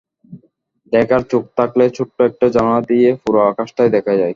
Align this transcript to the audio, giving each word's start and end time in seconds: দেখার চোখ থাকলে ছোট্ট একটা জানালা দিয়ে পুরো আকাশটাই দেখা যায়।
দেখার 0.93 1.21
চোখ 1.31 1.43
থাকলে 1.57 1.83
ছোট্ট 1.97 2.17
একটা 2.29 2.45
জানালা 2.55 2.81
দিয়ে 2.89 3.09
পুরো 3.23 3.39
আকাশটাই 3.51 3.89
দেখা 3.95 4.13
যায়। 4.13 4.29